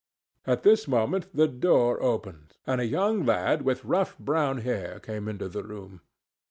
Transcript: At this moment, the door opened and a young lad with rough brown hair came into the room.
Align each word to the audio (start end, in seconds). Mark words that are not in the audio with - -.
At 0.47 0.63
this 0.63 0.87
moment, 0.87 1.27
the 1.31 1.47
door 1.47 2.01
opened 2.01 2.57
and 2.65 2.81
a 2.81 2.87
young 2.87 3.23
lad 3.23 3.61
with 3.61 3.85
rough 3.85 4.17
brown 4.17 4.61
hair 4.61 4.99
came 4.99 5.27
into 5.27 5.47
the 5.47 5.61
room. 5.61 6.01